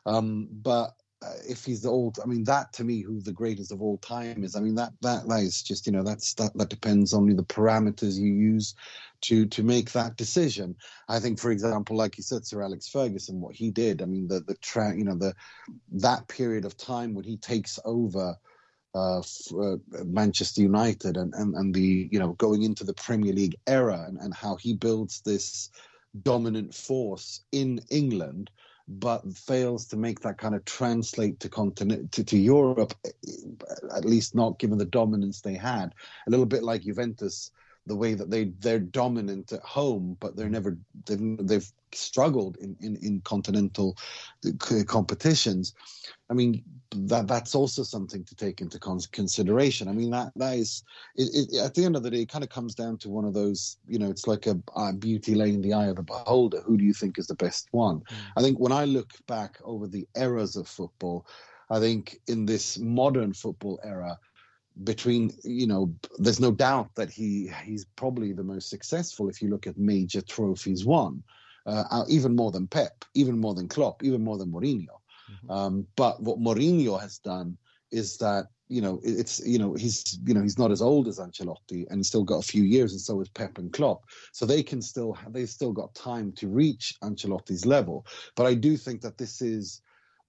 [0.07, 0.91] Um, but
[1.23, 3.99] uh, if he's the old, I mean, that to me, who the greatest of all
[3.99, 4.55] time is.
[4.55, 7.43] I mean, that that that is just you know that's that that depends on the
[7.43, 8.75] parameters you use
[9.23, 10.77] to to make that decision.
[11.09, 14.03] I think, for example, like you said, Sir Alex Ferguson, what he did.
[14.03, 15.35] I mean, the the tra- you know the
[15.93, 18.37] that period of time when he takes over
[18.95, 23.57] uh, uh, Manchester United and, and, and the you know going into the Premier League
[23.67, 25.71] era and, and how he builds this
[26.23, 28.51] dominant force in England,
[28.89, 32.95] but fails to make that kind of translate to continent to, to Europe,
[33.95, 35.95] at least not given the dominance they had.
[36.27, 37.51] A little bit like Juventus
[37.87, 42.77] the way that they they're dominant at home, but they're never they've, they've struggled in,
[42.81, 43.97] in, in continental
[44.87, 45.73] competitions.
[46.29, 49.89] I mean that that's also something to take into consideration.
[49.89, 50.83] I mean that that is
[51.15, 53.25] it, it, at the end of the day, it kind of comes down to one
[53.25, 53.79] of those.
[53.87, 56.61] You know, it's like a, a beauty lay in the eye of the beholder.
[56.63, 58.01] Who do you think is the best one?
[58.01, 58.17] Mm.
[58.37, 61.27] I think when I look back over the eras of football.
[61.69, 64.17] I think in this modern football era,
[64.85, 69.49] between you know there's no doubt that he he's probably the most successful if you
[69.49, 71.23] look at major trophies won
[71.67, 74.87] uh, even more than Pep even more than Klopp even more than Mourinho.
[75.31, 75.51] Mm-hmm.
[75.51, 77.57] um, but what Mourinho has done
[77.91, 81.19] is that you know it's you know he's you know he's not as old as
[81.19, 84.03] Ancelotti and he's still got a few years and so is Pep and Klopp.
[84.33, 88.07] So they can still they've still got time to reach Ancelotti's level.
[88.35, 89.81] But I do think that this is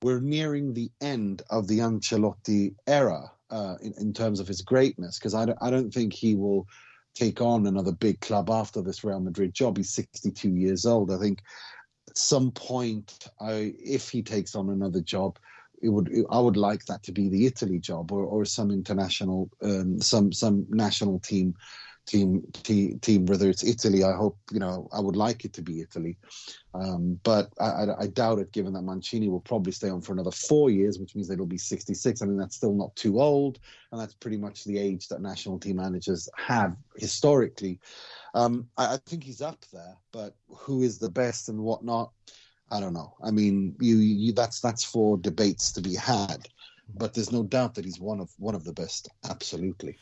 [0.01, 5.17] we're nearing the end of the Ancelotti era uh, in, in terms of his greatness
[5.17, 6.67] because I don't, I don't think he will
[7.15, 9.77] take on another big club after this Real Madrid job.
[9.77, 11.11] He's 62 years old.
[11.11, 11.41] I think
[12.09, 15.39] at some point, I, if he takes on another job,
[15.81, 19.49] it would I would like that to be the Italy job or, or some international
[19.61, 21.53] um, some some national team
[22.07, 24.03] team team, team whether it's Italy.
[24.03, 26.17] I hope you know I would like it to be Italy,
[26.73, 28.51] um, but I, I, I, doubt it.
[28.51, 31.45] Given that Mancini will probably stay on for another four years, which means that he'll
[31.45, 32.21] be 66.
[32.21, 33.59] I mean that's still not too old,
[33.91, 37.79] and that's pretty much the age that national team managers have historically.
[38.33, 42.11] Um, I, I think he's up there, but who is the best and whatnot?
[42.71, 43.15] I don't know.
[43.23, 46.47] I mean, you, you that's that's for debates to be had,
[46.95, 49.09] but there's no doubt that he's one of one of the best.
[49.29, 49.97] Absolutely.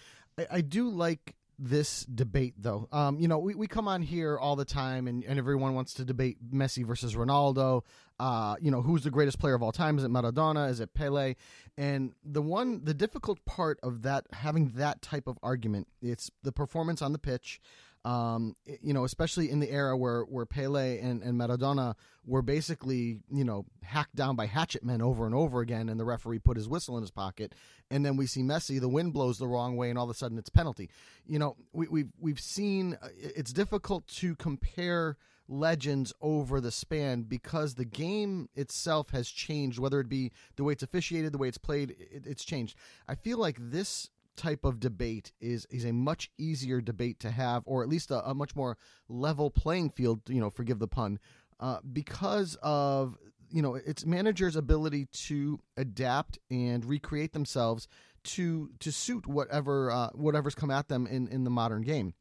[0.51, 2.87] I do like this debate though.
[2.91, 5.93] Um, you know, we, we come on here all the time and, and everyone wants
[5.95, 7.83] to debate Messi versus Ronaldo.
[8.19, 9.97] Uh, you know, who's the greatest player of all time?
[9.97, 10.69] Is it Maradona?
[10.69, 11.35] Is it Pele?
[11.77, 16.51] And the one the difficult part of that having that type of argument, it's the
[16.51, 17.59] performance on the pitch.
[18.05, 23.17] Um, you know, especially in the era where, where Pele and, and Maradona were basically,
[23.31, 26.55] you know, hacked down by hatchet men over and over again, and the referee put
[26.55, 27.55] his whistle in his pocket.
[27.89, 30.13] And then we see Messi, the wind blows the wrong way, and all of a
[30.13, 30.91] sudden it's penalty.
[31.25, 37.23] You know, we, we've we've seen uh, it's difficult to compare legends over the span
[37.23, 41.47] because the game itself has changed, whether it be the way it's officiated, the way
[41.47, 42.75] it's played, it, it's changed.
[43.07, 47.63] I feel like this type of debate is is a much easier debate to have,
[47.65, 48.77] or at least a, a much more
[49.09, 50.21] level playing field.
[50.27, 51.19] You know, forgive the pun,
[51.59, 53.17] uh, because of
[53.49, 57.87] you know its managers' ability to adapt and recreate themselves
[58.23, 62.13] to to suit whatever uh, whatever's come at them in in the modern game,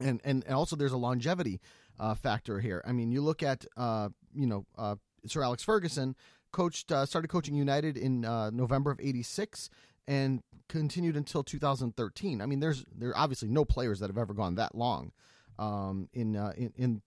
[0.00, 1.60] and and and also there's a longevity
[1.98, 2.82] uh, factor here.
[2.86, 6.14] I mean, you look at uh, you know uh, Sir Alex Ferguson
[6.52, 9.70] coached uh, started coaching United in November of '86
[10.08, 12.40] and continued until 2013.
[12.40, 15.12] I mean, there's there are obviously no players that have ever gone that long
[15.58, 17.02] um, in, uh, in, in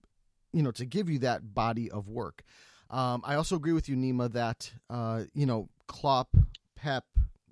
[0.53, 2.43] you know to give you that body of work.
[2.89, 6.37] Um, I also agree with you, Nima, that uh, you know Klopp,
[6.75, 7.05] Pep,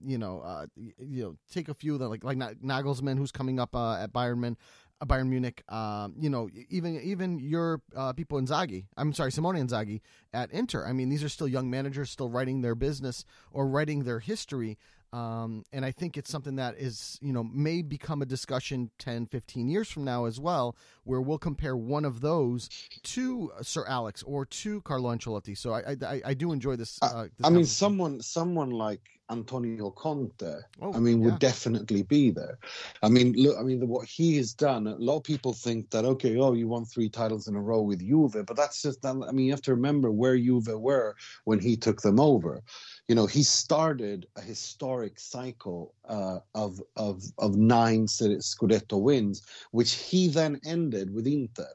[0.05, 3.75] you know, uh, you know, take a few them like like Nagelsmann, who's coming up
[3.75, 4.55] uh, at Bayern,
[5.01, 5.63] uh, Bayern Munich.
[5.69, 8.85] Um, you know, even even your uh, Pippo Inzaghi.
[8.97, 10.01] I'm sorry, Simone Inzaghi
[10.33, 10.85] at Inter.
[10.85, 14.77] I mean, these are still young managers, still writing their business or writing their history.
[15.12, 19.28] Um, and I think it's something that is, you know, may become a discussion 10,
[19.28, 22.69] 15 years from now as well, where we'll compare one of those
[23.04, 25.58] to Sir Alex or to Carlo Ancelotti.
[25.58, 27.00] So I, I, I do enjoy this.
[27.02, 31.27] Uh, this I mean, someone, someone like Antonio Conte, oh, I mean, yeah.
[31.27, 32.57] would definitely be there.
[33.03, 35.89] I mean, look, I mean, the, what he has done, a lot of people think
[35.91, 39.05] that, okay, oh, you won three titles in a row with Juve, but that's just,
[39.05, 41.15] I mean, you have to remember where Juve were
[41.45, 42.63] when he took them over
[43.09, 49.93] you know, he started a historic cycle uh, of of of nine Scudetto wins, which
[49.93, 51.67] he then ended with Inter.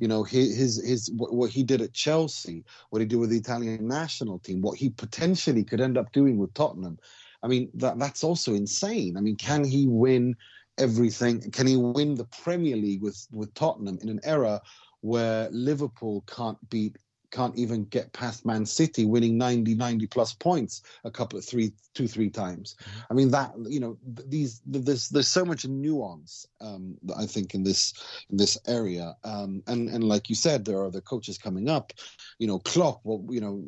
[0.00, 3.38] You know, his his, his what he did at Chelsea, what he did with the
[3.38, 6.98] Italian national team, what he potentially could end up doing with Tottenham.
[7.42, 9.16] I mean, that that's also insane.
[9.16, 10.36] I mean, can he win
[10.78, 11.50] everything?
[11.50, 14.60] Can he win the Premier League with with Tottenham in an era
[15.00, 16.96] where Liverpool can't beat
[17.36, 21.72] can't even get past Man City, winning 90, 90 plus points a couple of three,
[21.94, 22.76] two, three times.
[22.80, 23.00] Mm-hmm.
[23.10, 27.62] I mean that you know these there's there's so much nuance um, I think in
[27.62, 27.92] this
[28.30, 31.92] in this area, um, and and like you said, there are the coaches coming up.
[32.38, 33.00] You know, Klopp.
[33.04, 33.62] Well, you know,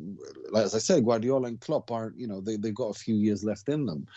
[0.51, 2.17] like as I said, Guardiola and Klopp aren't.
[2.17, 4.07] You know, they they've got a few years left in them.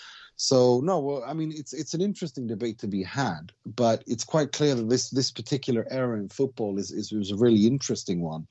[0.42, 4.24] So no, well, I mean, it's it's an interesting debate to be had, but it's
[4.24, 8.20] quite clear that this this particular era in football is is, is a really interesting
[8.20, 8.48] one,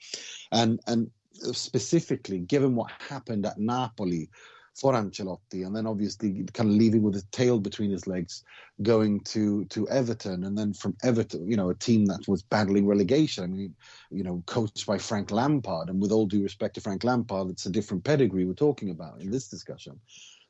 [0.54, 1.12] and and
[1.51, 4.30] specifically given what happened at Napoli
[4.73, 8.45] for Ancelotti, and then obviously kind of leaving with his tail between his legs,
[8.82, 12.88] going to to Everton, and then from Everton, you know, a team that was battling
[12.88, 13.43] relegation.
[13.43, 13.75] I mean,
[14.12, 17.65] you know, coached by Frank Lampard, and with all due respect to Frank Lampard, it's
[17.65, 19.99] a different pedigree we're talking about in this discussion.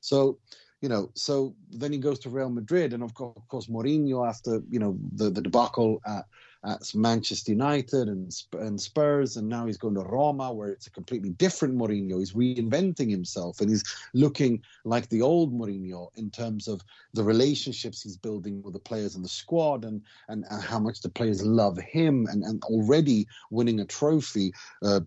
[0.02, 0.38] So
[0.82, 4.28] you know, so then he goes to Real Madrid, and of course, of course Mourinho
[4.28, 6.26] after you know the, the debacle at,
[6.66, 10.92] at Manchester United and and Spurs, and now he's going to Roma, where it's a
[10.92, 12.18] completely different Mourinho.
[12.18, 13.84] He's reinventing himself, and he's
[14.16, 16.82] looking like the old Mourinho in terms of
[17.14, 21.02] the relationships he's building with the players and the squad, and and, and how much
[21.02, 24.52] the players love him, and and already winning a trophy.
[24.82, 25.02] Uh,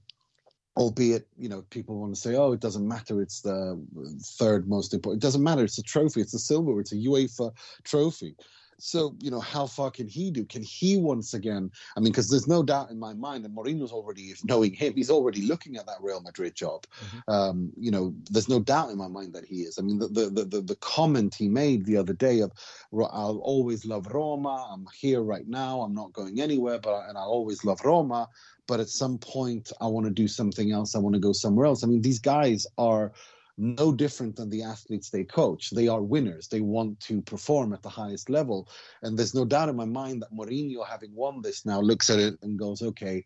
[0.76, 3.80] albeit you know people want to say oh it doesn't matter it's the
[4.38, 7.52] third most important it doesn't matter it's a trophy it's a silver it's a uefa
[7.84, 8.34] trophy
[8.84, 12.28] so you know how far can he do can he once again i mean because
[12.28, 15.86] there's no doubt in my mind that Mourinho's already knowing him he's already looking at
[15.86, 17.32] that real madrid job mm-hmm.
[17.32, 20.08] um, you know there's no doubt in my mind that he is i mean the,
[20.08, 22.52] the the the comment he made the other day of
[23.10, 27.24] i'll always love roma i'm here right now i'm not going anywhere but and i'll
[27.24, 28.28] always love roma
[28.66, 30.94] but at some point I want to do something else.
[30.94, 31.84] I want to go somewhere else.
[31.84, 33.12] I mean, these guys are
[33.56, 35.70] no different than the athletes they coach.
[35.70, 36.48] They are winners.
[36.48, 38.68] They want to perform at the highest level.
[39.02, 42.18] And there's no doubt in my mind that Mourinho, having won this now, looks at
[42.18, 43.24] it and goes, okay,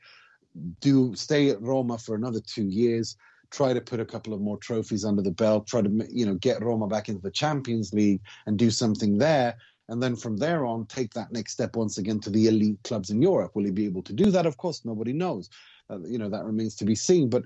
[0.81, 3.17] do stay at Roma for another two years,
[3.51, 6.35] try to put a couple of more trophies under the belt, try to you know
[6.35, 9.57] get Roma back into the Champions League and do something there.
[9.91, 13.09] And then from there on, take that next step once again to the elite clubs
[13.09, 13.53] in Europe.
[13.55, 14.45] Will he be able to do that?
[14.45, 15.49] Of course, nobody knows.
[15.89, 17.31] Uh, you know that remains to be seen.
[17.31, 17.45] But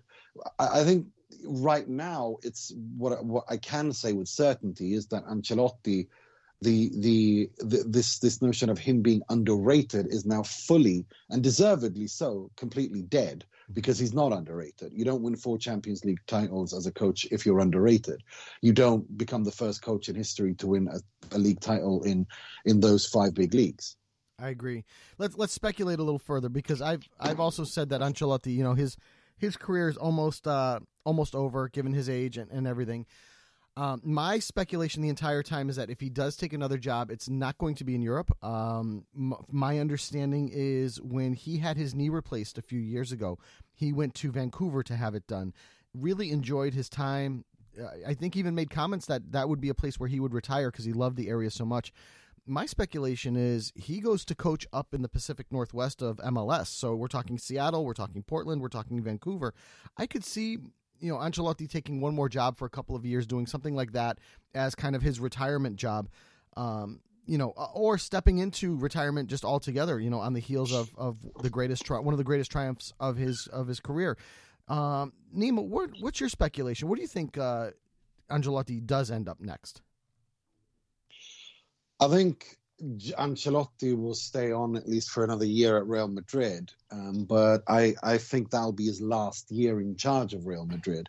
[0.59, 1.07] I, I think
[1.45, 6.09] right now, it's what what I can say with certainty is that Ancelotti,
[6.61, 12.07] the, the the this this notion of him being underrated is now fully and deservedly
[12.07, 14.93] so completely dead because he's not underrated.
[14.93, 18.23] You don't win four Champions League titles as a coach if you're underrated.
[18.61, 21.01] You don't become the first coach in history to win a,
[21.37, 22.27] a league title in
[22.65, 23.97] in those five big leagues.
[24.39, 24.85] I agree.
[25.19, 28.75] Let's let's speculate a little further because I've I've also said that Ancelotti, you know,
[28.75, 28.97] his
[29.43, 33.05] his career is almost uh, almost over given his age and, and everything.
[33.77, 37.29] Um, my speculation the entire time is that if he does take another job, it's
[37.29, 38.31] not going to be in Europe.
[38.45, 43.39] Um, m- my understanding is when he had his knee replaced a few years ago,
[43.75, 45.55] he went to Vancouver to have it done.
[45.95, 47.45] Really enjoyed his time.
[48.07, 50.71] I think even made comments that that would be a place where he would retire
[50.71, 51.93] because he loved the area so much.
[52.47, 56.67] My speculation is he goes to coach up in the Pacific Northwest of MLS.
[56.67, 59.55] So we're talking Seattle, we're talking Portland, we're talking Vancouver.
[59.97, 60.59] I could see
[60.99, 63.93] you know Ancelotti taking one more job for a couple of years, doing something like
[63.93, 64.19] that
[64.55, 66.09] as kind of his retirement job.
[66.57, 70.01] Um, you know, or stepping into retirement just altogether.
[70.01, 72.93] You know, on the heels of, of the greatest tri- one of the greatest triumphs
[72.99, 74.17] of his of his career.
[74.69, 76.89] Um, Nima, what, what's your speculation?
[76.89, 77.71] What do you think uh,
[78.31, 79.83] Ancelotti does end up next?
[82.03, 87.25] I think Ancelotti will stay on at least for another year at Real Madrid, um,
[87.29, 91.09] but I, I think that'll be his last year in charge of Real Madrid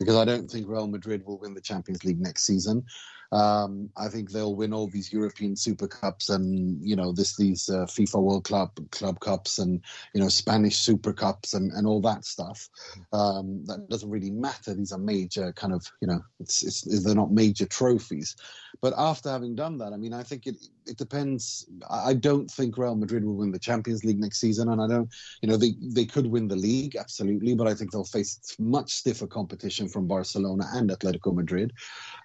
[0.00, 2.84] because I don't think Real Madrid will win the Champions League next season.
[3.32, 7.68] Um, I think they'll win all these European Super Cups and you know this these
[7.68, 9.80] uh, FIFA World Club Club Cups and
[10.14, 12.68] you know Spanish Super Cups and, and all that stuff.
[13.12, 14.74] Um, that doesn't really matter.
[14.74, 18.36] These are major kind of you know it's, it's they're not major trophies.
[18.82, 20.56] But after having done that, I mean, I think it
[20.86, 21.66] it depends.
[21.90, 25.08] I don't think Real Madrid will win the Champions League next season, and I don't
[25.40, 28.92] you know they they could win the league absolutely, but I think they'll face much
[28.92, 31.72] stiffer competition from Barcelona and Atletico Madrid.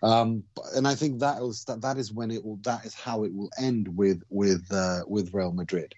[0.03, 0.43] Um,
[0.75, 3.49] and I think that that, that is when it will that is how it will
[3.59, 5.93] end with with uh, with Real Madrid.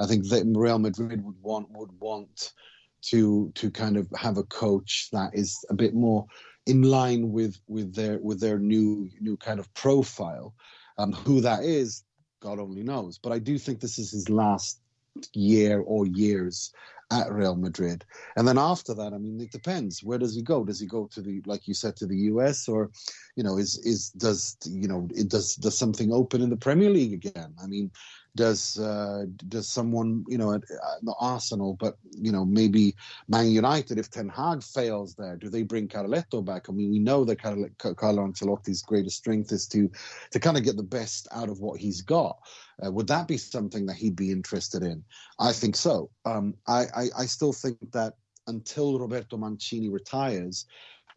[0.00, 2.52] I think that Real Madrid would want would want
[3.00, 6.26] to to kind of have a coach that is a bit more
[6.66, 10.54] in line with with their with their new new kind of profile.
[11.24, 12.04] Who that is,
[12.40, 13.18] God only knows.
[13.18, 14.80] But I do think this is his last
[15.34, 16.72] year or years
[17.10, 18.04] at Real Madrid.
[18.36, 20.02] And then after that, I mean, it depends.
[20.02, 20.64] Where does he go?
[20.64, 22.90] Does he go to the, like you said, to the US, or,
[23.36, 26.90] you know, is is does you know it does does something open in the Premier
[26.90, 27.54] League again?
[27.62, 27.90] I mean,
[28.38, 30.62] does uh, does someone you know at,
[31.02, 32.94] not Arsenal but you know maybe
[33.26, 37.00] Man United if Ten Hag fails there do they bring Carletto back I mean we
[37.00, 37.68] know that Carlo
[38.26, 39.90] Ancelotti's greatest strength is to
[40.30, 42.38] to kind of get the best out of what he's got
[42.84, 45.02] uh, would that be something that he'd be interested in
[45.38, 48.14] I think so um, I, I I still think that
[48.46, 50.66] until Roberto Mancini retires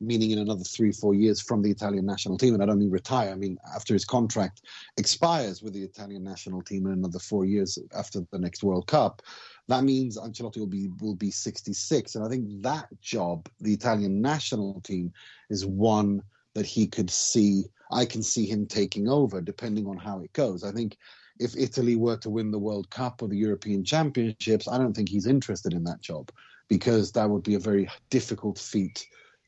[0.02, 2.56] meaning in another three, four years from the Italian national team.
[2.56, 4.64] And I don't mean retire, I mean after his contract
[4.98, 9.22] expires with the Italian national team in another four years after the next World Cup.
[9.68, 14.22] That means Ancelotti will be will be 66, and I think that job, the Italian
[14.22, 15.14] national team,
[15.50, 16.24] is one
[16.56, 17.66] that he could see.
[17.92, 20.64] I can see him taking over, depending on how it goes.
[20.64, 20.98] I think
[21.42, 25.10] if Italy were to win the World Cup or the European Championships, I don't think
[25.10, 26.32] he's interested in that job
[26.70, 29.06] because that would be a very difficult feat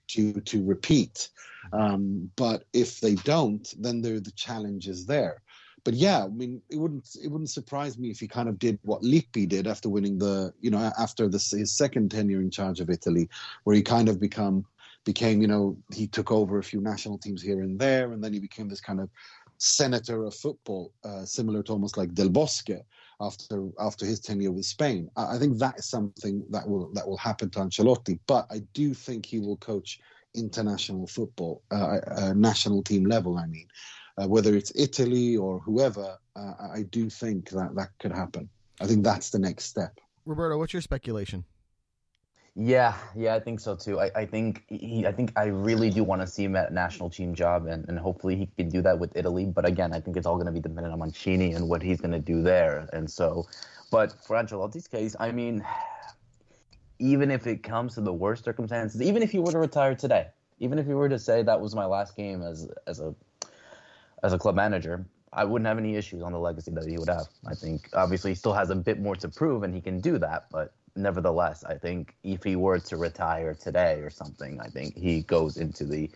[0.10, 1.30] to to repeat.
[1.72, 5.42] Um, but if they don't, then there the challenge is there.
[5.86, 8.80] But yeah, I mean, it wouldn't it wouldn't surprise me if he kind of did
[8.84, 12.80] what Lippi did after winning the you know after this his second tenure in charge
[12.80, 13.30] of Italy,
[13.64, 14.66] where he kind of become
[15.04, 18.34] became you know he took over a few national teams here and there, and then
[18.34, 19.10] he became this kind of
[19.58, 22.70] senator of football, uh, similar to almost like Del Bosque
[23.22, 25.10] after after his tenure with Spain.
[25.16, 28.20] I, I, think that is something that will that will happen to Ancelotti.
[28.28, 30.00] But I do think he will coach
[30.36, 33.38] international football, uh, uh, national team level.
[33.38, 33.68] I mean,
[34.18, 38.50] uh, whether it's Italy or whoever, uh, I do think that that could happen.
[38.82, 40.00] I think that's the next step.
[40.26, 41.46] Roberto, what's your speculation?
[42.56, 44.00] Yeah, yeah, I think so too.
[44.00, 46.74] I, I think he, I think I really do want to see him at a
[46.74, 49.46] national team job, and, and hopefully he can do that with Italy.
[49.46, 52.00] But again, I think it's all going to be dependent on Mancini and what he's
[52.00, 52.88] going to do there.
[52.94, 53.48] And so,
[53.90, 55.66] but for Ancelotti's case, I mean,
[57.00, 60.28] even if it comes to the worst circumstances, even if he were to retire today,
[60.60, 63.16] even if he were to say that was my last game as as a
[64.22, 67.10] as a club manager, I wouldn't have any issues on the legacy that he would
[67.10, 67.28] have.
[67.48, 70.20] I think obviously he still has a bit more to prove, and he can do
[70.20, 70.46] that.
[70.52, 75.22] But nevertheless, I think if he were to retire today or something, I think he
[75.22, 76.10] goes into the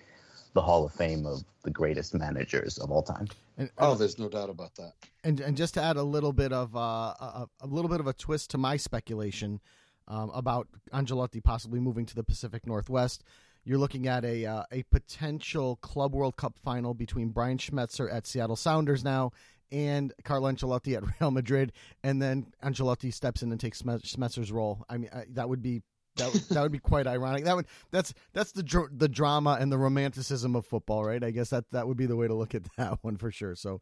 [0.54, 3.28] the Hall of Fame of the greatest managers of all time.
[3.60, 4.94] And, Oh, there's no doubt about that.
[5.24, 8.08] and and just to add a little bit of uh, a, a little bit of
[8.08, 9.60] a twist to my speculation
[10.08, 13.24] um, about Ancelotti possibly moving to the Pacific Northwest,
[13.66, 18.26] you're looking at a uh, a potential Club World Cup final between Brian Schmetzer at
[18.26, 19.32] Seattle Sounders now
[19.72, 21.72] and Carlo Ancelotti at Real Madrid,
[22.04, 24.86] and then Ancelotti steps in and takes Schme- Schmetzer's role.
[24.90, 25.82] I mean, I, that would be.
[26.16, 27.46] That that would be quite ironic.
[27.46, 31.24] That would that's that's the dr- the drama and the romanticism of football, right?
[31.24, 33.54] I guess that that would be the way to look at that one for sure.
[33.54, 33.82] So,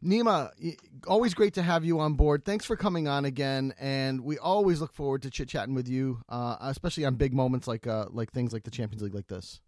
[0.00, 0.50] Nima,
[1.08, 2.44] always great to have you on board.
[2.44, 6.20] Thanks for coming on again, and we always look forward to chit chatting with you,
[6.28, 9.60] uh, especially on big moments like uh, like things like the Champions League like this.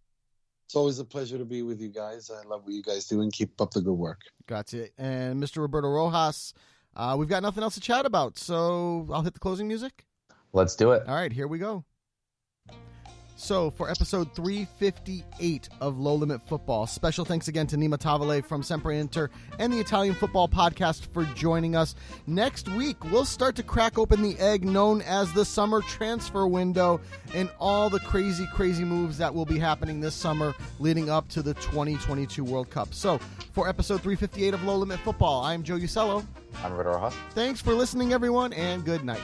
[0.64, 2.30] It's always a pleasure to be with you guys.
[2.30, 4.22] I love what you guys do and keep up the good work.
[4.46, 4.88] Gotcha.
[4.98, 5.58] And Mr.
[5.58, 6.54] Roberto Rojas,
[6.96, 10.06] uh, we've got nothing else to chat about, so I'll hit the closing music.
[10.52, 11.02] Let's do it.
[11.06, 11.84] All right, here we go.
[13.36, 18.62] So, for episode 358 of Low Limit Football, special thanks again to Nima Tavallaey from
[18.62, 19.28] Sempre Inter
[19.58, 21.96] and the Italian Football Podcast for joining us.
[22.28, 27.00] Next week, we'll start to crack open the egg known as the summer transfer window
[27.34, 31.42] and all the crazy, crazy moves that will be happening this summer leading up to
[31.42, 32.94] the 2022 World Cup.
[32.94, 33.18] So,
[33.52, 36.24] for episode 358 of Low Limit Football, I'm Joe Usello.
[36.62, 37.14] I'm Rojas.
[37.30, 39.20] Thanks for listening, everyone, and good night.